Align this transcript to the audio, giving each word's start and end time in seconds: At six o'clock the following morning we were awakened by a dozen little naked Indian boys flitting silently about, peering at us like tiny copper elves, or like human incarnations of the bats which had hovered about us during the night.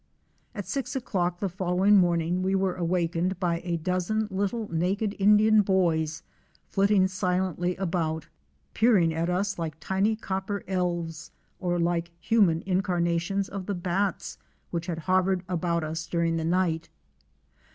At 0.55 0.65
six 0.65 0.95
o'clock 0.95 1.39
the 1.39 1.47
following 1.47 1.95
morning 1.95 2.41
we 2.41 2.55
were 2.55 2.73
awakened 2.73 3.39
by 3.39 3.61
a 3.63 3.77
dozen 3.77 4.27
little 4.31 4.67
naked 4.73 5.15
Indian 5.19 5.61
boys 5.61 6.23
flitting 6.71 7.07
silently 7.07 7.75
about, 7.75 8.25
peering 8.73 9.13
at 9.13 9.29
us 9.29 9.59
like 9.59 9.79
tiny 9.79 10.15
copper 10.15 10.63
elves, 10.67 11.29
or 11.59 11.77
like 11.79 12.09
human 12.19 12.63
incarnations 12.65 13.47
of 13.47 13.67
the 13.67 13.75
bats 13.75 14.39
which 14.71 14.87
had 14.87 14.97
hovered 14.97 15.43
about 15.47 15.83
us 15.83 16.07
during 16.07 16.35
the 16.37 16.45
night. 16.45 16.89